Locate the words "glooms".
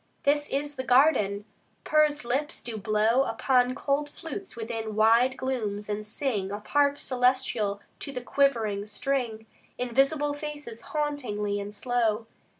5.37-5.89